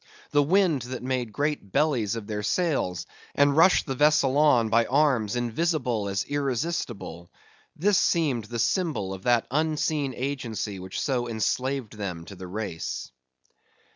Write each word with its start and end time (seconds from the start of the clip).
The 0.31 0.41
wind 0.41 0.81
that 0.81 1.03
made 1.03 1.31
great 1.31 1.71
bellies 1.71 2.15
of 2.15 2.25
their 2.25 2.41
sails, 2.41 3.05
and 3.35 3.55
rushed 3.55 3.85
the 3.85 3.93
vessel 3.93 4.35
on 4.35 4.67
by 4.69 4.87
arms 4.87 5.35
invisible 5.35 6.09
as 6.09 6.23
irresistible; 6.23 7.29
this 7.75 7.99
seemed 7.99 8.45
the 8.45 8.57
symbol 8.57 9.13
of 9.13 9.21
that 9.25 9.45
unseen 9.51 10.15
agency 10.17 10.79
which 10.79 10.99
so 10.99 11.29
enslaved 11.29 11.93
them 11.97 12.25
to 12.25 12.35
the 12.35 12.47
race. 12.47 13.11